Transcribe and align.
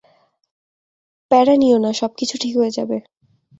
প্যারা 1.31 1.55
নিও 1.57 1.77
না, 1.77 1.91
সবকিছু 1.93 2.35
ঠিক 2.37 2.53
হয়ে 2.57 2.75
যাবে। 2.77 2.97